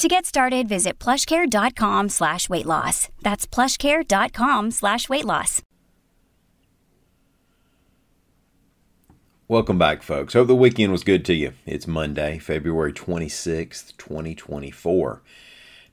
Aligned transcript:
To 0.00 0.08
get 0.08 0.24
started, 0.24 0.66
visit 0.66 0.98
plushcare.com 0.98 2.08
slash 2.08 2.48
weight 2.48 2.64
loss. 2.64 3.10
That's 3.20 3.46
plushcare.com 3.46 4.70
slash 4.70 5.10
weight 5.10 5.26
loss. 5.26 5.60
Welcome 9.46 9.76
back, 9.76 10.02
folks. 10.02 10.32
Hope 10.32 10.46
the 10.46 10.56
weekend 10.56 10.90
was 10.90 11.04
good 11.04 11.22
to 11.26 11.34
you. 11.34 11.52
It's 11.66 11.86
Monday, 11.86 12.38
February 12.38 12.94
26th, 12.94 13.94
2024. 13.98 15.20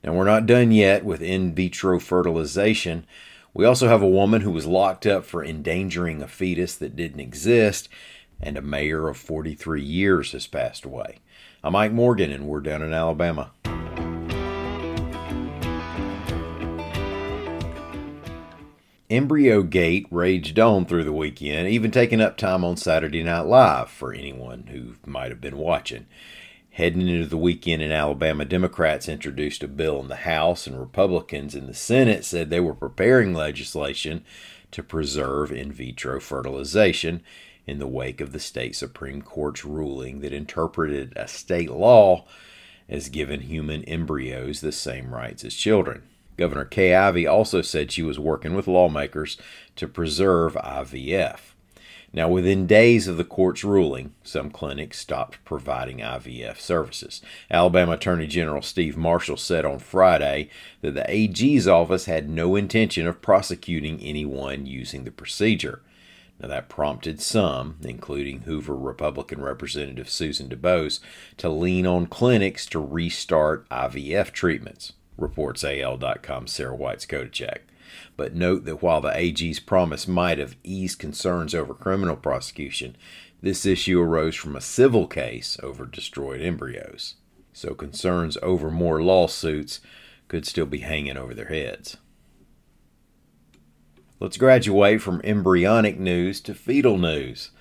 Now, 0.06 0.14
we're 0.14 0.24
not 0.24 0.46
done 0.46 0.72
yet 0.72 1.04
with 1.04 1.22
in 1.22 1.54
vitro 1.54 2.00
fertilization. 2.00 3.06
We 3.54 3.66
also 3.66 3.90
have 3.90 4.02
a 4.02 4.08
woman 4.08 4.40
who 4.40 4.52
was 4.52 4.66
locked 4.66 5.06
up 5.06 5.26
for 5.26 5.44
endangering 5.44 6.22
a 6.22 6.30
fetus 6.30 6.78
that 6.78 6.96
didn't 6.96 7.20
exist, 7.20 7.90
and 8.40 8.56
a 8.56 8.62
mayor 8.62 9.10
of 9.10 9.18
43 9.18 9.84
years 9.84 10.32
has 10.32 10.48
passed 10.48 10.86
away. 10.86 11.20
I'm 11.62 11.74
Mike 11.74 11.92
Morgan, 11.92 12.32
and 12.32 12.48
we're 12.48 12.62
down 12.62 12.82
in 12.82 12.94
Alabama. 12.94 13.52
Embryo 19.10 19.64
Gate 19.64 20.06
raged 20.12 20.60
on 20.60 20.86
through 20.86 21.06
the 21.06 21.14
weekend, 21.14 21.70
even 21.70 21.92
taking 21.92 22.20
up 22.20 22.36
time 22.36 22.66
on 22.66 22.76
Saturday 22.76 23.24
Night 23.24 23.46
Live 23.46 23.90
for 23.90 24.14
anyone 24.14 24.68
who 24.68 24.96
might 25.10 25.32
have 25.32 25.40
been 25.40 25.58
watching. 25.58 26.08
Heading 26.72 27.08
into 27.08 27.26
the 27.26 27.38
weekend 27.38 27.82
in 27.82 27.90
Alabama, 27.90 28.44
Democrats 28.44 29.08
introduced 29.08 29.64
a 29.64 29.70
bill 29.70 30.02
in 30.02 30.10
the 30.10 30.18
House, 30.18 30.68
and 30.68 30.78
Republicans 30.78 31.56
in 31.56 31.68
the 31.68 31.74
Senate 31.74 32.26
said 32.26 32.50
they 32.50 32.60
were 32.60 32.74
preparing 32.74 33.34
legislation 33.34 34.26
to 34.72 34.84
preserve 34.84 35.54
in 35.54 35.72
vitro 35.72 36.20
fertilization 36.20 37.24
in 37.66 37.80
the 37.80 37.88
wake 37.88 38.20
of 38.20 38.34
the 38.34 38.42
state 38.42 38.76
Supreme 38.76 39.22
Court's 39.22 39.64
ruling 39.64 40.20
that 40.20 40.34
interpreted 40.34 41.14
a 41.16 41.30
state 41.30 41.72
law 41.72 42.26
as 42.90 43.08
giving 43.08 43.40
human 43.40 43.86
embryos 43.86 44.60
the 44.60 44.74
same 44.74 45.14
rights 45.14 45.46
as 45.46 45.56
children. 45.56 46.04
Governor 46.38 46.66
Kay 46.66 46.94
Ivey 46.94 47.26
also 47.26 47.62
said 47.62 47.92
she 47.92 48.04
was 48.04 48.20
working 48.20 48.54
with 48.54 48.68
lawmakers 48.68 49.38
to 49.76 49.88
preserve 49.88 50.54
IVF. 50.54 51.40
Now, 52.14 52.30
within 52.30 52.68
days 52.68 53.08
of 53.08 53.18
the 53.18 53.26
court's 53.26 53.64
ruling, 53.64 54.14
some 54.24 54.50
clinics 54.50 54.98
stopped 54.98 55.44
providing 55.44 55.98
IVF 55.98 56.60
services. 56.60 57.22
Alabama 57.52 57.94
Attorney 57.94 58.28
General 58.28 58.62
Steve 58.62 58.96
Marshall 58.96 59.38
said 59.38 59.66
on 59.66 59.80
Friday 59.80 60.50
that 60.82 60.94
the 60.94 61.10
AG's 61.10 61.68
office 61.68 62.06
had 62.06 62.30
no 62.30 62.56
intention 62.56 63.08
of 63.08 63.22
prosecuting 63.22 64.00
anyone 64.00 64.66
using 64.66 65.04
the 65.04 65.12
procedure. 65.12 65.82
Now, 66.40 66.48
that 66.48 66.70
prompted 66.70 67.20
some, 67.20 67.78
including 67.84 68.42
Hoover 68.42 68.76
Republican 68.76 69.42
Representative 69.42 70.10
Susan 70.10 70.48
DuBose, 70.48 71.00
to 71.38 71.50
lean 71.50 71.86
on 71.86 72.06
clinics 72.06 72.66
to 72.68 72.80
restart 72.80 73.68
IVF 73.70 74.32
treatments 74.32 74.94
reports 75.18 75.64
AL.com 75.64 76.48
Sarah 76.48 76.76
Whites-Koditschek. 76.76 77.60
But 78.16 78.36
note 78.36 78.66
that 78.66 78.82
while 78.82 79.02
the 79.02 79.16
AG's 79.16 79.60
promise 79.60 80.08
might 80.08 80.38
have 80.38 80.56
eased 80.64 81.00
concerns 81.00 81.56
over 81.56 81.74
criminal 81.74 82.16
prosecution, 82.16 82.96
this 83.42 83.66
issue 83.66 84.02
arose 84.02 84.36
from 84.36 84.56
a 84.56 84.62
civil 84.62 85.08
case 85.08 85.58
over 85.62 85.86
destroyed 85.86 86.42
embryos. 86.42 87.16
So 87.54 87.74
concerns 87.74 88.38
over 88.42 88.70
more 88.70 89.02
lawsuits 89.02 89.80
could 90.28 90.46
still 90.46 90.66
be 90.66 90.80
hanging 90.80 91.18
over 91.18 91.34
their 91.34 91.48
heads. 91.48 91.98
Let's 94.20 94.38
graduate 94.38 95.02
from 95.02 95.22
embryonic 95.24 96.00
news 96.00 96.42
to 96.42 96.56
fetal 96.56 96.98
news. 96.98 97.52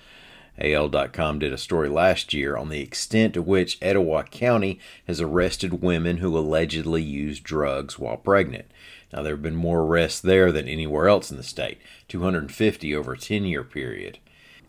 AL.com 0.59 1.39
did 1.39 1.53
a 1.53 1.57
story 1.57 1.89
last 1.89 2.33
year 2.33 2.57
on 2.57 2.69
the 2.69 2.81
extent 2.81 3.33
to 3.35 3.41
which 3.41 3.77
Etowah 3.81 4.23
County 4.23 4.79
has 5.05 5.21
arrested 5.21 5.81
women 5.81 6.17
who 6.17 6.37
allegedly 6.37 7.01
used 7.01 7.43
drugs 7.43 7.99
while 7.99 8.17
pregnant. 8.17 8.65
Now, 9.13 9.21
there 9.21 9.33
have 9.33 9.41
been 9.41 9.55
more 9.55 9.81
arrests 9.81 10.19
there 10.19 10.51
than 10.51 10.67
anywhere 10.67 11.07
else 11.07 11.31
in 11.31 11.37
the 11.37 11.43
state 11.43 11.77
250 12.07 12.95
over 12.95 13.13
a 13.13 13.17
10 13.17 13.45
year 13.45 13.63
period. 13.63 14.17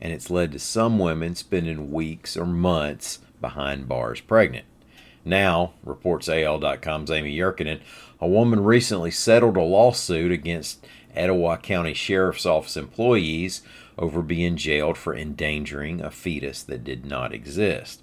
And 0.00 0.12
it's 0.12 0.31
led 0.31 0.53
to 0.53 0.59
some 0.59 0.98
women 0.98 1.34
spending 1.34 1.91
weeks 1.91 2.37
or 2.37 2.47
months 2.47 3.19
behind 3.41 3.88
bars 3.88 4.21
pregnant. 4.21 4.66
Now, 5.25 5.75
reports 5.82 6.28
AL.com's 6.28 7.10
Amy 7.10 7.37
Yurkanin, 7.37 7.81
a 8.21 8.28
woman 8.28 8.62
recently 8.62 9.10
settled 9.10 9.56
a 9.56 9.62
lawsuit 9.62 10.31
against 10.31 10.87
Etowah 11.15 11.59
County 11.59 11.94
Sheriff's 11.94 12.47
Office 12.47 12.77
employees 12.77 13.62
over 13.98 14.22
being 14.22 14.56
jailed 14.56 14.97
for 14.97 15.14
endangering 15.14 16.00
a 16.00 16.10
fetus 16.10 16.62
that 16.62 16.84
did 16.84 17.04
not 17.04 17.34
exist. 17.34 18.03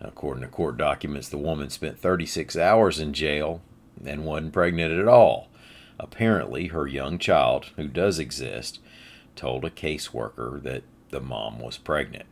According 0.00 0.42
to 0.42 0.48
court 0.48 0.76
documents, 0.76 1.28
the 1.28 1.38
woman 1.38 1.70
spent 1.70 1.98
36 1.98 2.56
hours 2.56 3.00
in 3.00 3.12
jail 3.12 3.60
and 4.04 4.24
wasn't 4.24 4.52
pregnant 4.52 4.92
at 4.92 5.08
all. 5.08 5.48
Apparently, 5.98 6.68
her 6.68 6.86
young 6.86 7.18
child, 7.18 7.70
who 7.76 7.88
does 7.88 8.18
exist, 8.18 8.80
told 9.36 9.64
a 9.64 9.70
caseworker 9.70 10.62
that 10.62 10.82
the 11.10 11.20
mom 11.20 11.58
was 11.58 11.78
pregnant. 11.78 12.26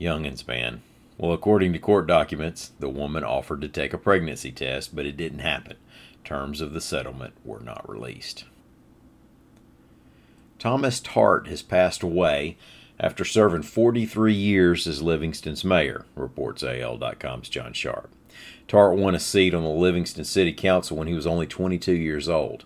Youngins, 0.00 0.46
man. 0.46 0.82
Well, 1.18 1.32
according 1.32 1.72
to 1.74 1.78
court 1.78 2.06
documents, 2.06 2.72
the 2.80 2.88
woman 2.88 3.22
offered 3.22 3.60
to 3.60 3.68
take 3.68 3.92
a 3.92 3.98
pregnancy 3.98 4.50
test, 4.50 4.96
but 4.96 5.06
it 5.06 5.16
didn't 5.16 5.40
happen. 5.40 5.76
Terms 6.24 6.60
of 6.60 6.72
the 6.72 6.80
settlement 6.80 7.34
were 7.44 7.60
not 7.60 7.88
released. 7.88 8.44
Thomas 10.62 11.00
Tartt 11.00 11.48
has 11.48 11.60
passed 11.60 12.04
away 12.04 12.56
after 13.00 13.24
serving 13.24 13.62
43 13.62 14.32
years 14.32 14.86
as 14.86 15.02
Livingston's 15.02 15.64
mayor, 15.64 16.04
reports 16.14 16.62
AL.com's 16.62 17.48
John 17.48 17.72
Sharp. 17.72 18.08
Tartt 18.68 18.96
won 18.96 19.16
a 19.16 19.18
seat 19.18 19.54
on 19.54 19.64
the 19.64 19.68
Livingston 19.68 20.22
City 20.22 20.52
Council 20.52 20.96
when 20.96 21.08
he 21.08 21.14
was 21.14 21.26
only 21.26 21.48
22 21.48 21.94
years 21.94 22.28
old. 22.28 22.64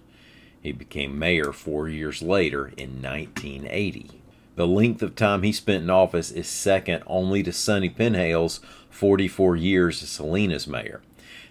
He 0.61 0.73
became 0.73 1.19
mayor 1.19 1.55
four 1.55 1.89
years 1.89 2.21
later 2.21 2.67
in 2.77 3.01
1980. 3.01 4.21
The 4.57 4.67
length 4.67 5.03
of 5.03 5.15
time 5.15 5.43
he 5.43 5.51
spent 5.53 5.85
in 5.85 5.89
office 5.89 6.31
is 6.31 6.49
second 6.49 7.03
only 7.07 7.43
to 7.45 7.51
Sonny 7.51 7.89
Penhale's 7.89 8.61
44 8.91 9.57
years 9.57 10.03
as 10.03 10.11
Salena's 10.11 10.67
mayor. 10.67 11.01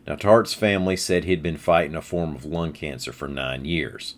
Now, 0.06 0.16
Tartt's 0.16 0.54
family 0.54 0.96
said 0.96 1.24
he'd 1.24 1.42
been 1.42 1.58
fighting 1.58 1.96
a 1.96 2.04
form 2.04 2.36
of 2.36 2.46
lung 2.46 2.72
cancer 2.72 3.12
for 3.12 3.28
nine 3.28 3.66
years. 3.66 4.14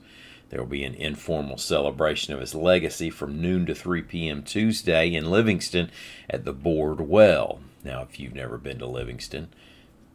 There 0.49 0.61
will 0.61 0.69
be 0.69 0.83
an 0.83 0.95
informal 0.95 1.57
celebration 1.57 2.33
of 2.33 2.39
his 2.39 2.55
legacy 2.55 3.09
from 3.09 3.41
noon 3.41 3.65
to 3.65 3.75
3 3.75 4.01
p.m. 4.03 4.43
Tuesday 4.43 5.13
in 5.13 5.29
Livingston 5.29 5.91
at 6.29 6.45
the 6.45 6.53
Bored 6.53 7.01
Well. 7.01 7.59
Now, 7.83 8.01
if 8.03 8.19
you've 8.19 8.33
never 8.33 8.57
been 8.57 8.79
to 8.79 8.85
Livingston, 8.85 9.49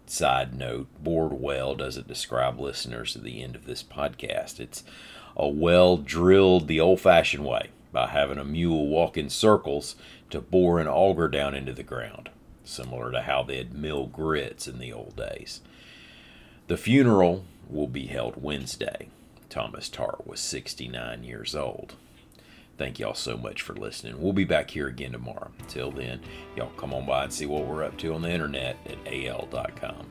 side 0.06 0.54
note, 0.54 0.88
Bored 1.02 1.34
Well 1.34 1.74
doesn't 1.74 2.08
describe 2.08 2.58
listeners 2.58 3.14
at 3.14 3.22
the 3.22 3.42
end 3.42 3.54
of 3.54 3.66
this 3.66 3.82
podcast. 3.82 4.58
It's 4.58 4.84
a 5.36 5.48
well 5.48 5.96
drilled 5.96 6.66
the 6.66 6.80
old 6.80 7.00
fashioned 7.00 7.44
way 7.44 7.68
by 7.92 8.08
having 8.08 8.38
a 8.38 8.44
mule 8.44 8.88
walk 8.88 9.18
in 9.18 9.28
circles 9.28 9.96
to 10.30 10.40
bore 10.40 10.80
an 10.80 10.88
auger 10.88 11.28
down 11.28 11.54
into 11.54 11.74
the 11.74 11.82
ground, 11.82 12.30
similar 12.64 13.12
to 13.12 13.22
how 13.22 13.42
they'd 13.42 13.74
mill 13.74 14.06
grits 14.06 14.66
in 14.66 14.78
the 14.78 14.92
old 14.92 15.14
days. 15.14 15.60
The 16.68 16.78
funeral 16.78 17.44
will 17.68 17.86
be 17.88 18.06
held 18.06 18.42
Wednesday. 18.42 19.08
Thomas 19.52 19.90
Tartt 19.90 20.26
was 20.26 20.40
69 20.40 21.24
years 21.24 21.54
old. 21.54 21.92
Thank 22.78 22.98
y'all 22.98 23.12
so 23.12 23.36
much 23.36 23.60
for 23.60 23.74
listening. 23.74 24.18
We'll 24.18 24.32
be 24.32 24.44
back 24.44 24.70
here 24.70 24.88
again 24.88 25.12
tomorrow. 25.12 25.50
Until 25.58 25.90
then, 25.90 26.22
y'all 26.56 26.72
come 26.78 26.94
on 26.94 27.04
by 27.04 27.24
and 27.24 27.32
see 27.32 27.44
what 27.44 27.66
we're 27.66 27.84
up 27.84 27.98
to 27.98 28.14
on 28.14 28.22
the 28.22 28.30
internet 28.30 28.78
at 28.86 29.12
al.com. 29.12 30.06